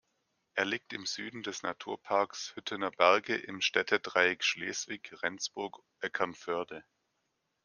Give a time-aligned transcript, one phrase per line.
[0.55, 6.83] Er liegt im Süden des Naturparks Hüttener Berge im Städtedreieck Schleswig, Rendsburg, Eckernförde.